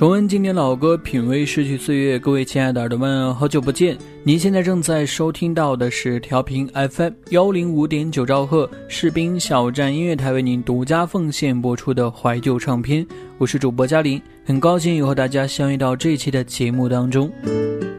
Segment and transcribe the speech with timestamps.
[0.00, 2.18] 重温经典老歌，品味逝去岁月。
[2.18, 3.98] 各位亲爱的耳朵们，好久不见！
[4.22, 13.06] 您现在正在收听到的是调频 FM 幺零五点九兆赫士兵小站音乐台为您独家奉献播出的怀旧唱片。
[13.36, 17.30] 我是主播嘉玲，很高兴又和大家相遇到这一期的节目当中。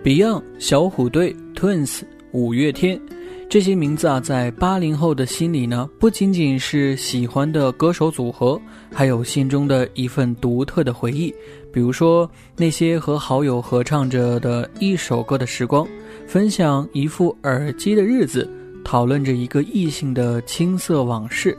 [0.04, 3.00] Beyond、小虎队、Twins、五月天。
[3.48, 8.60] 这些名字啊，在八零后的心里呢，不仅仅是喜欢的歌手组合，
[8.94, 11.36] 还有心中的一份独特的回忆。
[11.72, 15.88] 比如说，那些和好友合唱着的一首歌的时光，
[16.28, 18.50] 分享一副耳机的日子，
[18.84, 21.58] 讨论着一个异性的青涩往事。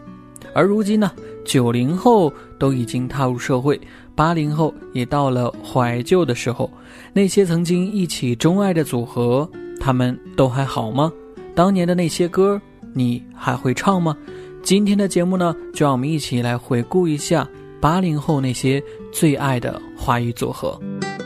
[0.54, 1.10] 而如今呢，
[1.44, 3.80] 九零后都已经踏入社会，
[4.14, 6.70] 八零后也到了怀旧的时候。
[7.14, 9.48] 那些曾经一起钟爱的组合，
[9.80, 11.10] 他们都还好吗？
[11.54, 12.60] 当年的那些歌，
[12.92, 14.14] 你还会唱吗？
[14.62, 17.48] 今天的节目呢，就让我们一起来回顾一下
[17.82, 20.80] 八零后那些最爱的华语组合。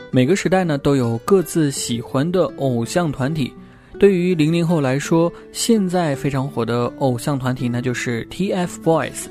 [0.09, 3.53] 每个时代呢，都有各自喜欢的偶像团体。
[3.99, 9.27] 对于零零后来说，现在非常火的偶像团体那就是 TFBOYS；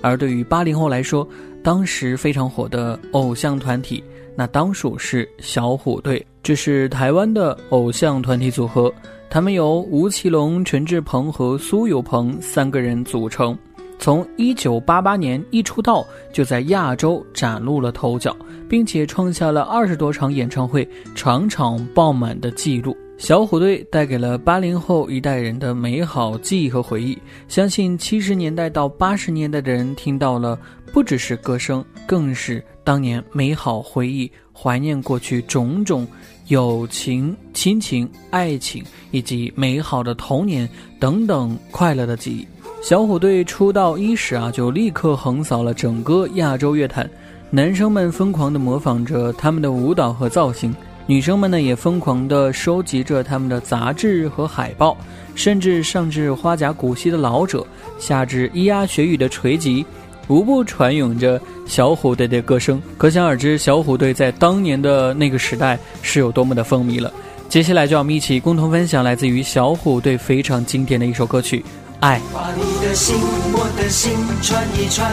[0.00, 1.24] 而对于八零后来说，
[1.62, 4.02] 当时非常火的偶像团体，
[4.34, 6.26] 那当属是小虎队。
[6.42, 8.92] 这是台湾的偶像团体组合。
[9.30, 13.56] 他们由吴奇隆、陈志朋和苏有朋三个人组成，
[13.98, 18.36] 从一九八八年一出道就在亚洲崭露了头角，
[18.68, 22.96] 并且创下了二十多场演唱会场场爆满的记录。
[23.16, 27.16] 小虎队带给了八零后一代人的美好记忆和回忆，
[27.48, 30.58] 相信七十年代到八十年代的人听到了，
[30.92, 36.06] 不只是歌声，更是当年美好回忆，怀念过去种种。
[36.48, 40.68] 友情、亲情、爱情以及美好的童年
[41.00, 42.46] 等等快乐的记忆。
[42.84, 47.08] 小虎队出道伊始啊，就立刻横扫了整个亚洲乐坛，
[47.48, 54.94] 男生们疯狂地模仿着他们的舞蹈和造型，女生们呢也疯狂地收集着他们的杂志和海报，
[55.34, 57.66] 甚至上至花甲古稀的老者，
[57.98, 59.82] 下至咿呀学语的锤击。
[60.28, 67.10] 无不传涌着小虎队的歌声，可想而知，小虎队在当年的那个时代是有多么的风靡了。
[67.48, 71.60] 接下来，就让我们一起共同分享来自于小虎队非常经典的一首歌曲
[72.00, 72.18] 《爱》。
[72.32, 73.16] 把你的心，
[73.52, 74.12] 我的心
[74.42, 75.10] 串一串，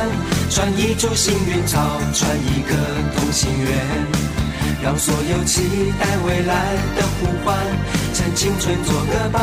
[0.49, 1.79] 串一株幸运草，
[2.13, 2.75] 串一个
[3.15, 3.69] 同心圆，
[4.83, 7.57] 让所有期待未来的呼唤，
[8.13, 9.39] 趁青春做个伴。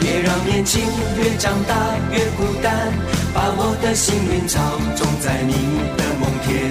[0.00, 0.80] 别让年轻
[1.18, 1.74] 越长大
[2.10, 2.92] 越孤单，
[3.34, 4.58] 把我的幸运草
[4.96, 5.52] 种在你
[5.98, 6.70] 的梦田，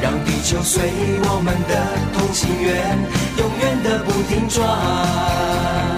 [0.00, 0.90] 让地球随
[1.24, 1.72] 我们的
[2.16, 2.98] 同心圆，
[3.36, 5.97] 永远的不停转。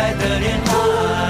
[0.00, 1.29] 爱的恋爱。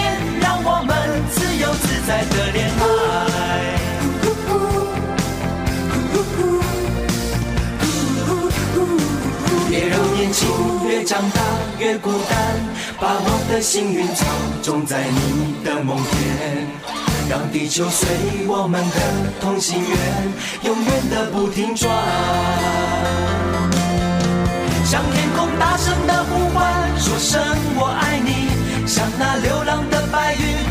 [0.51, 0.93] 让我们
[1.31, 2.83] 自由自在的恋爱。
[9.69, 10.49] 别让年轻
[10.89, 11.39] 越长大
[11.79, 12.35] 越孤单，
[12.99, 14.25] 把我的幸运草
[14.61, 16.67] 种在你的梦田，
[17.29, 18.09] 让地球随
[18.45, 18.97] 我们的
[19.39, 19.89] 同心圆，
[20.63, 21.89] 永远的不停转。
[24.83, 27.41] 向天空大声的呼唤，说声
[27.77, 28.51] 我爱你；
[28.85, 29.89] 向那流浪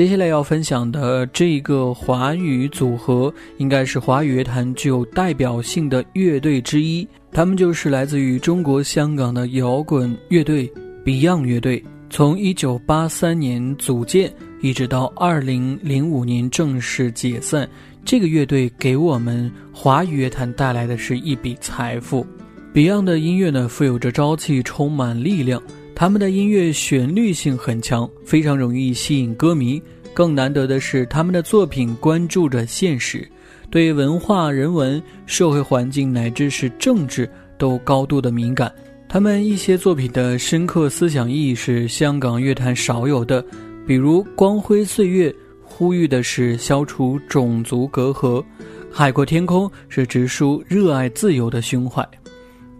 [0.00, 7.06] 接下来要分享的这个华语组合，应该是华语乐坛具有代表性的乐队之一。
[7.30, 10.66] 他们就是来自于中国香港的摇滚乐队
[11.04, 11.84] Beyond 乐队。
[12.08, 14.32] 从1983年组建，
[14.62, 17.68] 一直到2005年正式解散，
[18.02, 22.26] 这个乐队给我们华语乐坛带来的是一笔财富。
[22.72, 25.62] Beyond 的音乐呢，富有着朝气，充满力量。
[26.00, 29.78] 他们的音乐旋律性很强，非常容易吸引歌迷。
[30.14, 33.30] 更难得的是，他们的作品关注着现实，
[33.70, 38.72] 对文化、人文、社会环境乃至是政治都高度的敏感。
[39.10, 43.44] 他们一些作品的深刻思想意义是香港乐坛少有的，
[43.86, 45.28] 比如《光辉岁月》
[45.62, 48.40] 呼吁的是消除种族隔阂，
[48.90, 52.02] 《海阔天空》是直抒热爱自由的胸怀。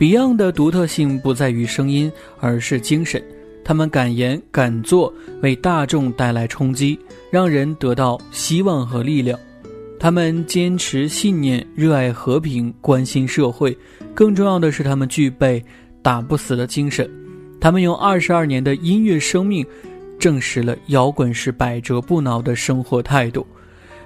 [0.01, 3.23] Beyond 的独特性不在于声音，而是精神。
[3.63, 6.99] 他们敢言敢做，为大众带来冲击，
[7.31, 9.39] 让人得到希望和力量。
[9.99, 13.77] 他们坚持信念，热爱和平，关心社会。
[14.15, 15.63] 更重要的是，他们具备
[16.01, 17.09] 打不死的精神。
[17.61, 19.63] 他们用二十二年的音乐生命，
[20.19, 23.47] 证实了摇滚是百折不挠的生活态度。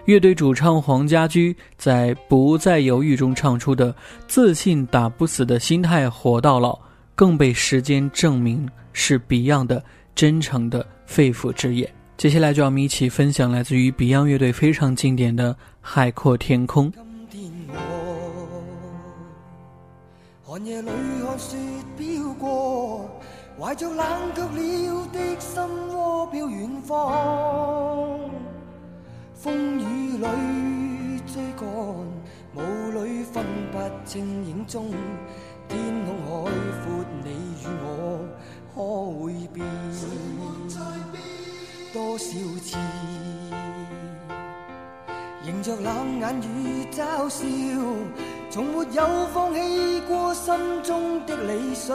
[0.06, 3.94] 乐队主唱黄家驹在《不再犹豫》中唱出的
[4.28, 6.78] “自信打不死的心态，活到老”，
[7.16, 9.82] 更被时间证明是 Beyond 的
[10.14, 11.90] 真诚的肺腑之言。
[12.18, 16.92] 接下来就让我们一起分享来自于 Beyond 乐队非常经典的《海阔天空》。
[17.30, 17.74] 今天
[20.44, 20.88] 我寒夜里
[21.26, 21.56] 看雪
[21.96, 23.08] 飘过，
[23.58, 28.20] 怀着冷却了的心窝飘远方。
[29.44, 31.68] 风雨里追赶，
[32.54, 32.58] 雾
[32.92, 34.86] 里分不清影踪。
[35.68, 37.28] 天空海阔，你
[37.60, 38.26] 与我
[38.74, 38.80] 可
[39.20, 39.66] 会变？
[41.92, 42.24] 多少
[42.62, 42.78] 次，
[45.42, 47.44] 迎着冷眼与嘲笑，
[48.48, 51.94] 从没有放弃过心中的理想。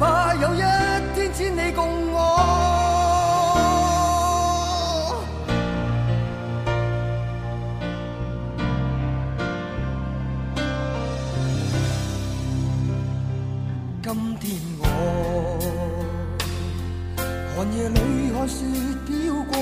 [0.00, 0.58] 怕有一
[1.14, 2.16] 天千里共我。
[14.02, 14.84] 今天我
[17.54, 18.00] 寒夜里
[18.32, 18.64] 看雪
[19.06, 19.12] 飘
[19.52, 19.54] 过，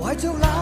[0.00, 0.53] 怀着冷。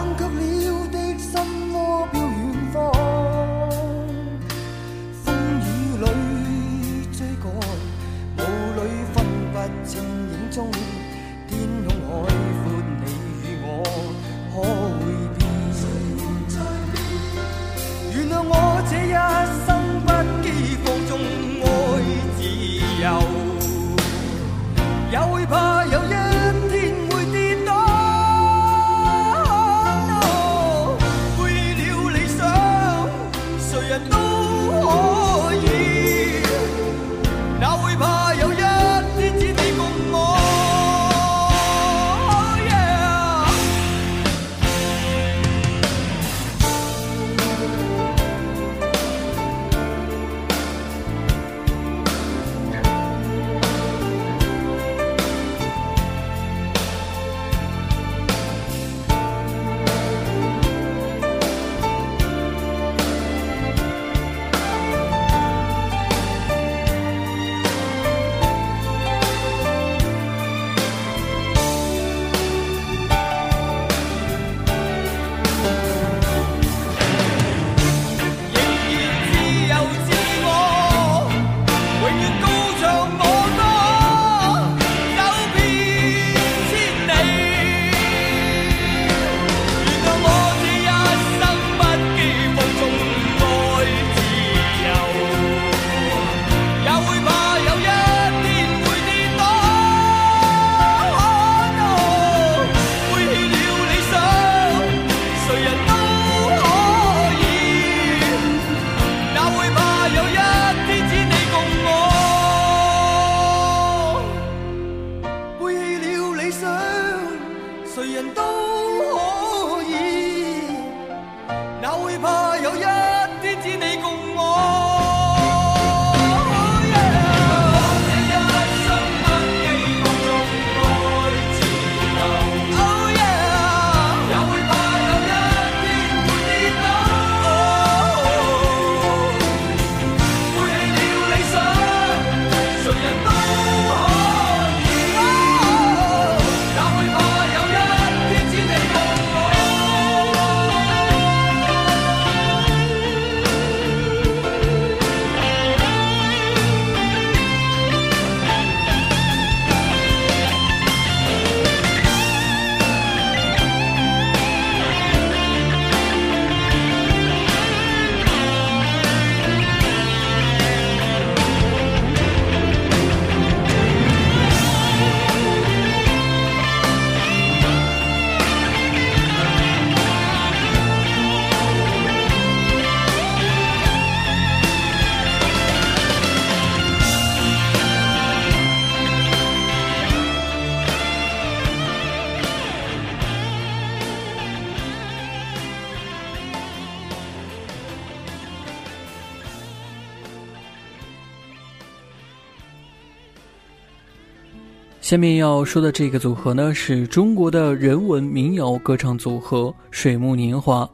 [205.13, 210.89] 下面要说的这个组合呢，是中国的人文民谣歌唱组合水木年华。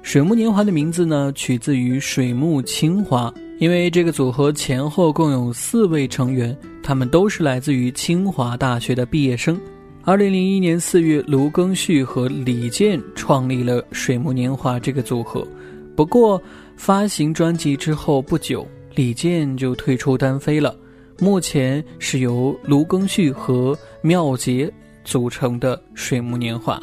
[0.00, 9.60] 水木年华的名字呢，取自于水木清华，因为这个组合前后共有四位成员，他们都是来自于清华大学的毕业生。
[10.04, 15.44] 二零零一年四月，卢庚戌和李健创立了水木年华这个组合。
[15.96, 16.40] 不过，
[16.76, 18.64] 发行专辑之后不久，
[18.94, 20.72] 李健就退出单飞了。
[21.24, 24.70] 目前是由卢庚戌和妙杰
[25.04, 26.78] 组成的水木年华，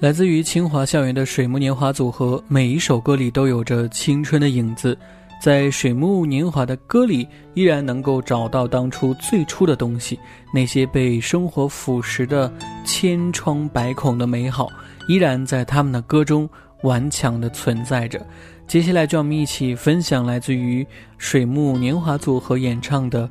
[0.00, 4.94] 来自于清华校园的水木年华组合，每一首歌里都有着青春的影子。
[5.42, 10.18] 在水木年华的歌里，依然能够找到当初最初的东西，
[10.52, 12.52] 那些被生活腐蚀的
[12.84, 14.68] 千疮百孔的美好，
[15.08, 16.46] 依然在他们的歌中
[16.82, 18.20] 顽强地存在着。
[18.66, 20.86] 接下来，就让我们一起分享来自于
[21.16, 23.26] 水木年华组合演唱的《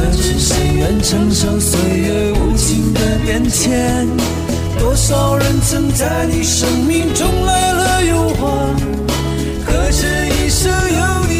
[0.00, 4.08] 可知谁愿承受岁月无情的变迁？
[4.78, 8.74] 多少人曾在你生命中来了又还，
[9.66, 11.39] 可知一生有你，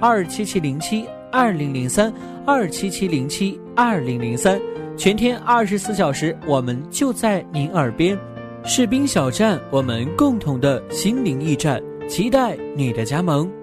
[0.00, 2.12] 二七七零七二零零三
[2.46, 4.60] 二七七零七二零零三，
[4.96, 8.18] 全天二十四小时，我们就在您耳边。
[8.64, 13.59] 士兵小站，我们共同的心灵驿站，期待你的加盟。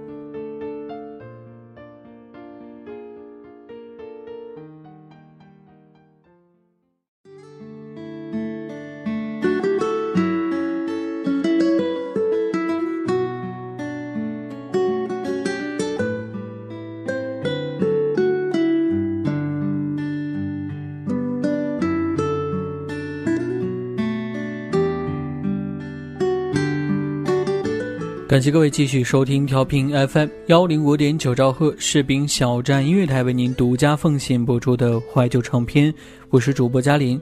[28.38, 35.92] 感谢各位继续收听调频 FM 幺零五点九兆赫士兵小站音乐台为您独家奉献播出的怀旧唱片，
[36.30, 37.20] 我是主播嘉林。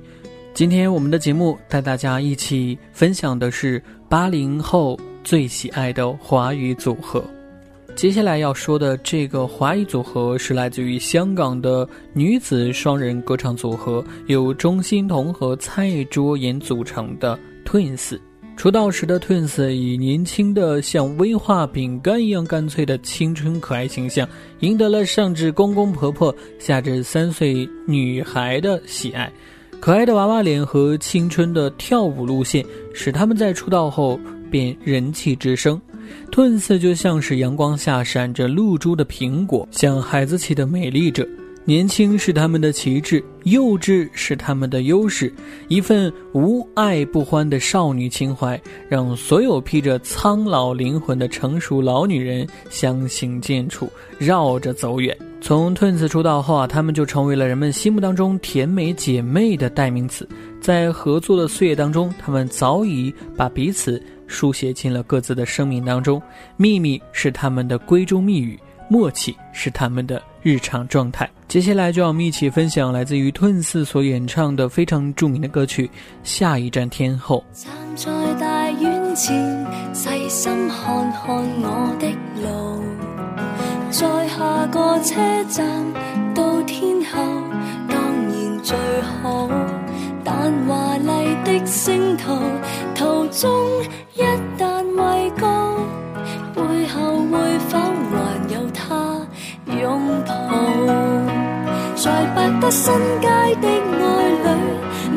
[0.54, 7.24] 今天我们的节目带大家一起分享的是八零后最喜爱的华语组合。
[7.96, 18.20] 接下来要说的这个华语组合是来自于香港的女子双人歌唱组合，由钟欣桐和蔡卓妍组成的 Twins。
[18.58, 24.28] 出道时的 Twins 以年轻的像威化饼干一样干脆的青春可爱形象，
[24.62, 29.32] 赢得了上至公公婆婆、下至三岁女孩的喜爱。
[29.80, 35.80] 可爱的娃娃脸和青春的跳舞路线，使他们在出道后便人气直升。
[36.32, 41.28] Twins 就像是阳光下闪着露珠的苹果，像孩子气的美丽者。
[41.68, 45.34] 年轻是他们的旗帜，幼稚是他们的优势。
[45.68, 55.18] 一份无爱不欢的少女情怀，让所有披着苍老灵魂的成熟老女人相形见绌，绕着走远。
[55.42, 60.28] 从 Twins 出道后啊，他们就成为了人们心目当中甜美姐妹的代名词。
[60.62, 66.22] 在合作的岁月当中，他们早已把彼此书写进了各自的生命当中。
[66.58, 71.30] 秘密是他们的闺中密语，默契是他们的日常状态。
[71.48, 75.86] 接下来就让我们一起分享来自于 Twins 所演唱的非常著名的歌曲
[76.24, 77.44] 《下一站天后》。
[77.64, 82.08] 站在大院前，细心看看我的
[82.42, 82.84] 路，
[83.92, 85.16] 在下个车
[85.50, 85.66] 站
[86.34, 87.22] 到天后，
[87.88, 88.76] 当然最
[89.22, 89.50] 好。
[90.24, 91.08] 但华丽
[91.46, 92.36] 的星途
[92.96, 93.84] 途中
[94.16, 94.22] 一
[94.60, 95.48] 旦畏高，
[99.86, 100.34] 拥抱？
[101.96, 103.28] 在百德新街
[103.62, 104.10] 的爱
[104.44, 104.50] 侣，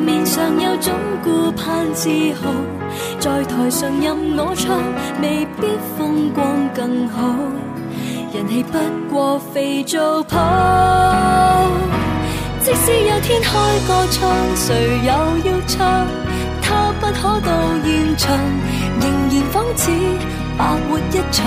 [0.04, 0.92] 面上有种
[1.24, 2.52] 顾盼自豪。
[3.18, 4.78] 在台上任我唱，
[5.22, 7.34] 未必风光更好。
[8.34, 8.78] 人气不
[9.10, 10.36] 过肥皂泡。
[12.60, 13.50] 即使有天开
[13.88, 15.10] 个唱，谁又
[15.50, 16.06] 要唱？
[16.60, 17.50] 他不可到
[17.82, 18.36] 现场，
[19.00, 19.90] 仍然仿似
[20.58, 21.46] 白活一场。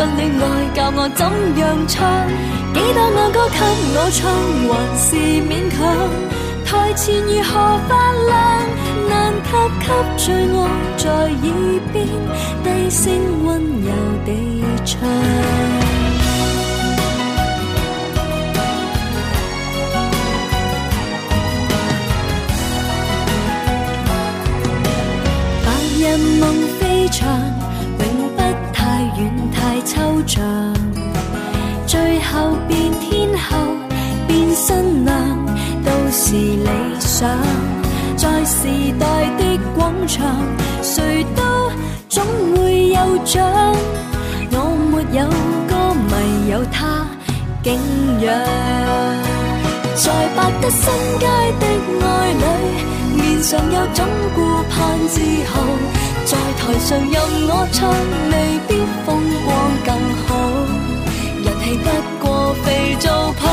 [0.00, 1.26] 不恋爱教我怎
[1.58, 2.26] 样唱？
[2.72, 3.58] 几多爱歌给
[3.92, 4.32] 我唱，
[4.64, 5.76] 还是勉强。
[6.64, 7.52] 台前如何
[7.86, 7.90] 发
[8.24, 8.32] 亮？
[9.10, 9.84] 难及给
[10.16, 10.24] 最
[10.56, 10.58] 爱
[10.96, 12.08] 在耳边
[12.64, 13.12] 低声
[13.44, 13.92] 温柔
[14.24, 14.96] 地唱。
[29.90, 30.40] 抽象。
[31.84, 33.56] 最后变天后，
[34.28, 35.12] 变新娘，
[35.84, 37.28] 都是理想。
[38.16, 38.68] 在时
[39.00, 39.04] 代
[39.36, 40.36] 的广场，
[40.80, 41.42] 谁都
[42.08, 42.24] 总
[42.54, 43.42] 会有奖。
[44.52, 44.56] 我
[44.92, 45.26] 没有
[45.68, 45.72] 歌
[46.08, 46.12] 迷，
[46.50, 47.04] 有他
[47.64, 47.74] 敬
[48.20, 48.28] 仰。
[49.96, 50.04] 在
[50.36, 50.84] 百德新
[51.18, 51.26] 街
[51.58, 51.64] 的
[52.06, 52.06] 爱
[52.42, 52.44] 侣，
[53.16, 54.38] 面上有种顾
[54.70, 55.52] 盼自豪。
[56.26, 57.14] 在台上任
[57.48, 57.90] 我唱，
[58.30, 58.34] 未
[58.68, 58.79] 必。
[61.70, 61.86] 气不
[62.18, 63.46] 过肥皂泡。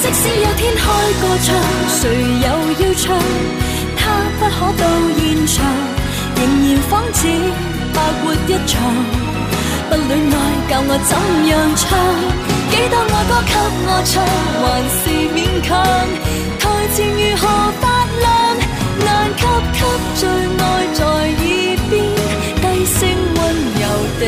[0.00, 0.82] 即使有天开
[1.20, 1.54] 个唱，
[1.88, 2.00] 谁
[2.40, 2.48] 又
[2.80, 3.04] 要唱？
[3.94, 4.00] 他
[4.38, 4.82] 不可到
[5.18, 5.54] 现场，
[6.36, 7.20] 仍然仿似
[7.92, 8.72] 白活一场。
[9.90, 10.34] 不恋爱
[10.70, 11.12] 教我怎
[11.48, 11.84] 样唱？
[12.70, 13.52] 几多爱歌给
[13.86, 14.12] 我唱，
[14.62, 14.64] 还
[14.96, 15.00] 是
[15.36, 15.68] 勉强。
[16.58, 16.62] 台
[16.94, 17.42] 前如何
[17.82, 17.84] 发
[18.18, 18.26] 亮？
[19.04, 19.40] 难及
[19.76, 19.78] 给
[20.16, 20.20] 最
[20.56, 20.60] 爱
[20.94, 21.46] 在耳
[21.90, 21.92] 边
[22.62, 22.98] 低声
[23.36, 23.38] 温
[23.78, 23.82] 柔
[24.18, 24.22] 地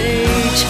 [0.57, 0.63] 唱。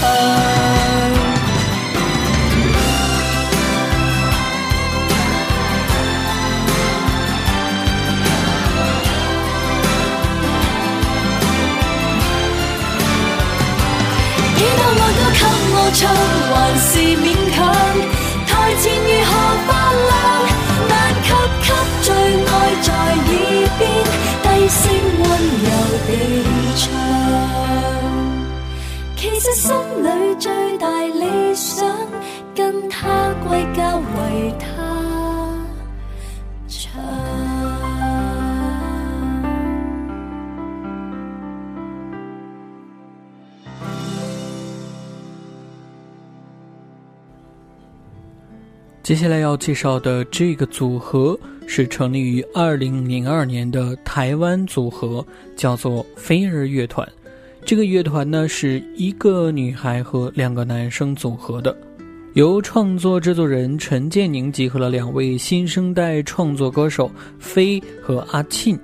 [15.95, 17.57] 唱还是勉强，
[18.49, 19.31] 台前如何
[19.67, 20.13] 发亮？
[20.89, 21.27] 难及
[21.63, 21.69] 给
[22.03, 22.07] 最
[22.45, 22.51] 爱
[22.83, 23.39] 在耳
[23.79, 23.81] 边
[24.43, 24.83] 低声
[25.21, 25.25] 温
[25.65, 25.67] 柔
[26.07, 26.11] 地
[26.77, 26.83] 唱。
[29.17, 29.65] 其实心
[30.03, 30.07] 里
[30.39, 30.45] 最
[30.79, 31.23] 大理
[31.55, 31.73] 想，
[32.55, 32.99] 跟他
[33.49, 34.65] 归家为他
[49.05, 55.23] 接下来要介绍的这个组合是成立于二零零二年的台湾组合，
[55.55, 57.07] 叫做飞儿乐团。
[57.67, 61.77] 这个乐团呢是一个女孩和两个男生组合的，
[62.33, 68.79] 由创作制作人陈建宁集合了两位新生代创作歌手飞和阿沁，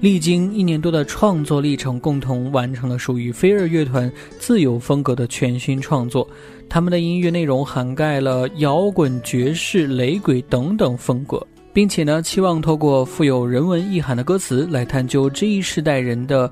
[0.00, 6.28] 历经一年多的创作历程，共同完成了属于飞儿乐团自由风格的全新创作。
[6.72, 16.50] 他们的音乐内容涵盖了摇滚、爵士、雷鬼等等风格，并且呢，期望透过富有人文意涵的歌词来探究这一世代人的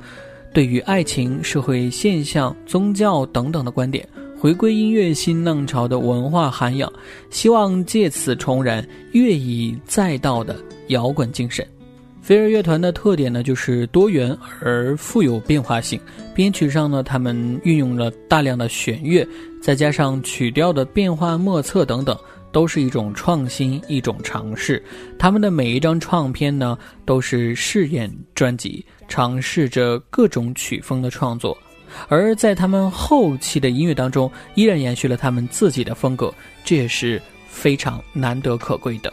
[0.53, 4.07] 对于爱情、社会现象、宗教等等的观点。
[4.39, 6.93] 回归音乐新浪潮的文化涵养，
[7.31, 10.55] 希望借此重燃乐以载道的
[10.89, 11.67] 摇滚精神。
[12.23, 16.01] 飞儿乐团的特点呢，就是多元而富有变化性。
[16.35, 19.27] 编曲上呢，他们运用了大量的弦乐，
[19.61, 22.17] 再加上曲调的变化莫测等等，
[22.53, 24.83] 都是一种创新，一种尝试。
[25.19, 31.57] 他们的每一张唱片呢，都是试验专辑，尝试着各种曲风的创作。
[32.09, 36.33] 而在他们后期的音乐当中，依然延续了他们自己的风格，
[36.65, 39.13] 这也是非常难得可贵的。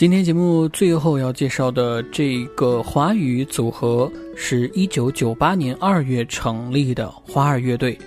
[0.00, 7.98] 今天节目最后要介绍的这个华语组合，是一九九八年二月成立的花儿乐队。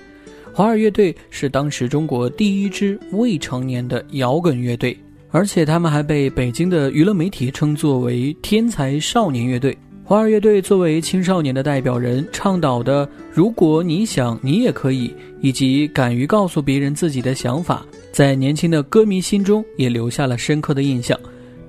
[0.52, 4.98] 花儿乐队是当时中国第一支未成年的摇滚乐队，
[5.30, 9.78] 而且他们还被北京的娱乐媒体称作为“天才少年乐队”。
[10.04, 21.16] 花儿乐队作为青少年的代表人，倡导的“如果你想，你也可以”，以及敢于告诉别人自己的想法，在年轻的歌迷心中也留下了深刻的印象。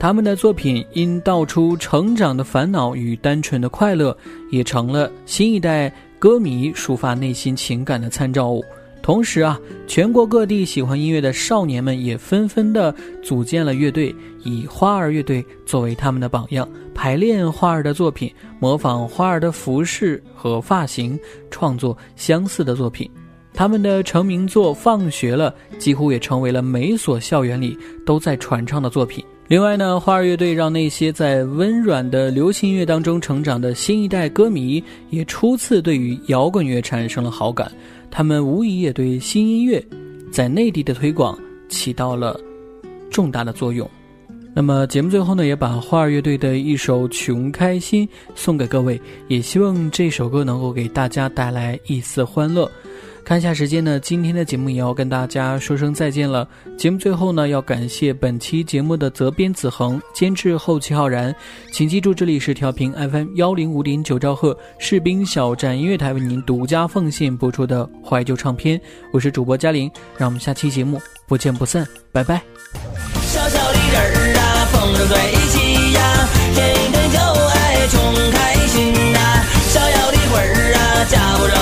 [0.04, 4.14] 他们的作品因道出成长的烦恼与单纯的快乐，
[4.50, 8.62] 也成了新一代歌迷抒发内心情感的参照物。
[9.00, 21.18] 同时啊，全国各地喜欢音乐的少年们也纷纷的组建了乐队，以花儿乐队作为他们的榜样，排练花儿的作品，模仿花儿的服饰和发型，
[21.50, 23.10] 创作相似的作品。
[23.54, 29.24] 他们的成名作《放学了》几乎也成为了每所校园里都在传唱的作品。
[29.46, 37.70] 另外呢，花儿乐队让那些在温软的流行乐当中成长的新一代歌迷也初次对于摇滚乐产生了好感。
[38.10, 39.84] 他们无疑也对新音乐
[40.32, 42.40] 在内地的推广起到了
[43.10, 43.88] 重大的作用。
[44.54, 52.70] 那么节目最后呢，也把花儿乐队的一首《穷开心》送给各位，也希望这首歌能够给大家带来一丝欢乐。
[53.24, 56.46] 看一下时间呢，今天的节目也要跟大家说声再见了。
[56.76, 61.34] 节目最后呢，要感谢本期节目的责编子恒、监制后期浩然。
[61.72, 68.78] 请记住，这里是调频 FM 幺零五点九兆赫士兵小站音乐台为您独家奉献播出的怀旧唱片。
[69.10, 72.42] 我是主播嘉玲，让我们下期节目不见不散，拜拜。
[73.22, 77.96] 小小的人儿啊，风筝在一起呀，天天就爱穷
[78.30, 79.18] 开心呐。
[79.70, 81.56] 小小的魂儿啊，假不正，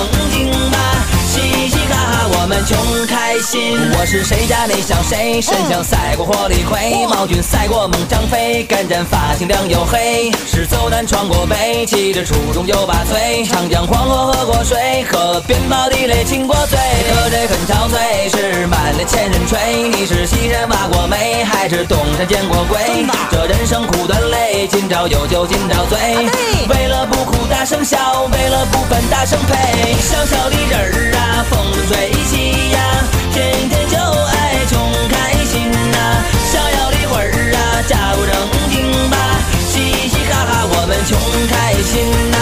[2.53, 3.79] 们穷开心。
[3.99, 16.79] 我是谁家那小谁，身强赛过火力魁，毛俊赛过猛张飞，干战发型亮又黑，是走南闯过北，气质出众又拔萃，长江黄河喝过水，河边跑地雷亲过嘴，
[17.15, 19.89] 喝醉很憔悴，是满脸千人吹。
[19.89, 22.79] 你是西山挖过煤，还是东山见过鬼？
[23.31, 25.99] 这人生苦短累，今朝有酒今朝醉。
[26.69, 29.95] 为了不哭大声笑，为了不烦大声呸。
[30.03, 36.25] 小小的人儿啊，风筝吹起咿呀天天就爱穷开心呐。
[36.51, 38.35] 逍遥的魂儿啊假不正
[38.71, 39.17] 经吧。
[39.69, 42.42] 嘻嘻哈哈我们穷开心呐。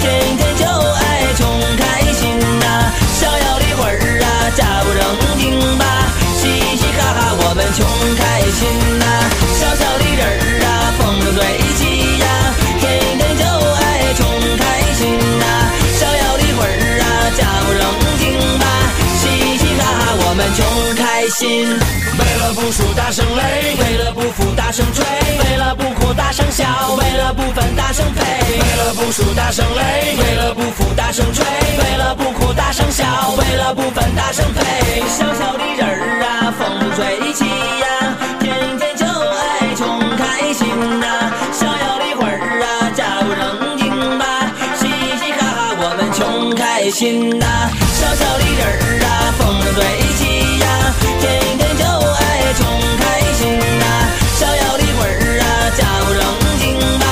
[0.00, 1.82] 天天就爱穷开
[2.12, 2.92] 心呐。
[3.20, 5.00] 逍遥的魂儿啊，假不正
[5.38, 5.42] 经
[5.78, 5.84] 吧，
[6.36, 7.78] 嘻嘻哈哈我们穷
[8.16, 8.58] 开心
[8.98, 9.04] 呐。
[9.58, 11.38] 小小的人儿啊，风生水
[11.76, 12.24] 起呀，
[12.80, 12.82] 天
[13.18, 13.78] 天就爱
[14.16, 14.20] 穷
[14.56, 14.62] 开
[14.94, 15.00] 心
[15.38, 15.44] 呐。
[15.98, 16.99] 逍遥的魂儿
[20.40, 21.68] 们穷开心。
[22.18, 25.04] 为了不输大声擂，为了不服大声吹，
[25.44, 26.64] 为了不哭大声笑，
[26.96, 28.22] 为了不烦大声呸。
[28.48, 33.04] 为了不输大声擂，为了不服大声吹，为了不哭大声笑，
[33.36, 35.02] 为了不烦大声呸。
[35.08, 37.44] 小小的人儿啊，风筝吹起
[37.82, 40.64] 呀，天天就爱穷开心
[41.00, 41.06] 呐。
[41.52, 44.24] 逍遥的魂儿啊，假不正经吧，
[44.80, 44.88] 嘻
[45.20, 47.44] 嘻哈哈我们穷开心呐。
[47.92, 49.08] 小小的人儿啊，
[49.38, 49.78] 风筝吹，
[51.20, 52.60] 天天就爱穷
[52.98, 53.02] 开
[53.34, 53.84] 心呐。
[54.38, 55.44] 逍遥的魂儿啊，
[55.76, 56.22] 假不正
[56.58, 56.62] 经
[56.98, 57.04] 吧，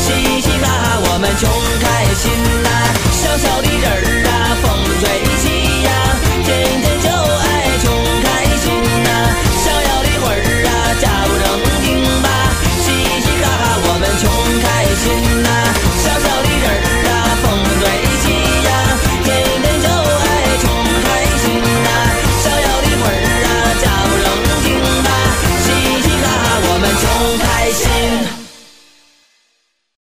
[0.00, 0.04] 嘻
[0.40, 1.42] 嘻哈哈我们穷
[1.80, 2.22] 开心
[2.62, 2.68] 呐。
[3.12, 4.04] 小小的人儿